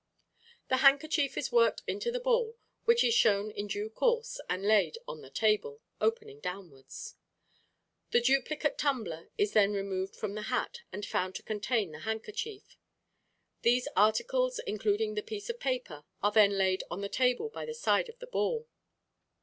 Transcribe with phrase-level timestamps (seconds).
[0.69, 4.97] The handkerchief is worked into the ball, which is shown in due course, and laid
[5.07, 7.17] on the table, opening downwards.
[8.09, 12.79] The duplicate tumbler is then removed from the hat, and found to contain the handkerchief.
[13.61, 17.75] These articles including the piece of paper, are then laid on the table by the
[17.75, 18.67] side of the ball.